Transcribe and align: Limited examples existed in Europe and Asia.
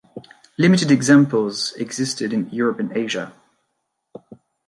Limited 0.57 0.89
examples 0.89 1.73
existed 1.73 2.33
in 2.33 2.49
Europe 2.49 2.79
and 2.79 2.97
Asia. 2.97 3.33